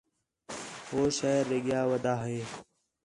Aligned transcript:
ہو 0.87 0.99
شہر 1.17 1.41
ݙے 1.49 1.57
ڳِیا 1.65 1.81
ودا 1.89 2.13
ہے 2.23 2.39